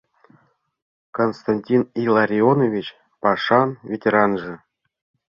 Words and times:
—Константин 1.17 1.81
Илларионович— 2.03 2.87
пашан 3.21 3.69
ветеранже. 3.89 4.53